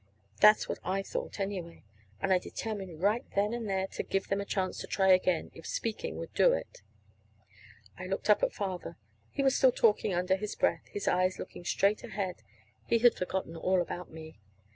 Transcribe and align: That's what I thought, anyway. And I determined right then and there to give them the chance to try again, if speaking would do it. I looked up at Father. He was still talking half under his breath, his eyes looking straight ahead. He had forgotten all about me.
That's 0.39 0.67
what 0.67 0.79
I 0.83 1.03
thought, 1.03 1.39
anyway. 1.39 1.83
And 2.19 2.33
I 2.33 2.39
determined 2.39 3.03
right 3.03 3.23
then 3.35 3.53
and 3.53 3.69
there 3.69 3.85
to 3.91 4.01
give 4.01 4.29
them 4.29 4.39
the 4.39 4.45
chance 4.45 4.79
to 4.79 4.87
try 4.87 5.09
again, 5.11 5.51
if 5.53 5.67
speaking 5.67 6.17
would 6.17 6.33
do 6.33 6.53
it. 6.53 6.81
I 7.99 8.07
looked 8.07 8.27
up 8.27 8.41
at 8.41 8.51
Father. 8.51 8.97
He 9.29 9.43
was 9.43 9.55
still 9.55 9.71
talking 9.71 10.09
half 10.09 10.21
under 10.21 10.37
his 10.37 10.55
breath, 10.55 10.87
his 10.87 11.07
eyes 11.07 11.37
looking 11.37 11.63
straight 11.65 12.03
ahead. 12.03 12.37
He 12.87 12.97
had 12.97 13.13
forgotten 13.13 13.55
all 13.55 13.79
about 13.79 14.09
me. 14.09 14.39